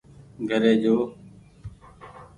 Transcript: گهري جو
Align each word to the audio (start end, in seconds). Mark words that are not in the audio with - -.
گهري 0.49 0.73
جو 0.83 0.95